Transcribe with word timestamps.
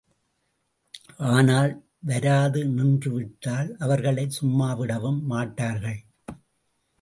ஆனால், 1.31 1.73
வராது 1.99 2.65
நின்று 2.67 3.11
விட்டால் 3.11 3.69
அவர்களைச் 3.79 4.31
சும்மா 4.31 4.73
விடவும் 4.73 5.21
மாட்டார்கள். 5.25 6.01